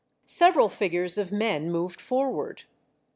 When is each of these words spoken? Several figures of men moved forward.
Several 0.25 0.67
figures 0.67 1.19
of 1.19 1.31
men 1.31 1.69
moved 1.71 2.01
forward. 2.01 2.63